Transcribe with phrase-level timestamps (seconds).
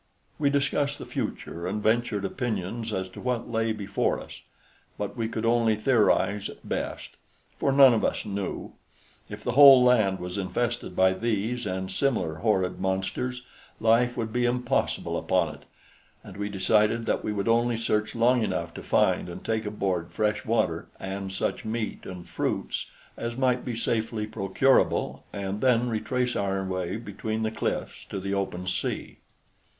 [0.39, 4.41] We discussed the future and ventured opinions as to what lay before us;
[4.97, 7.17] but we could only theorize at best,
[7.55, 8.73] for none of us knew.
[9.29, 13.43] If the whole land was infested by these and similar horrid monsters,
[13.79, 15.65] life would be impossible upon it,
[16.23, 20.11] and we decided that we would only search long enough to find and take aboard
[20.11, 26.35] fresh water and such meat and fruits as might be safely procurable and then retrace
[26.35, 29.19] our way beneath the cliffs to the open sea.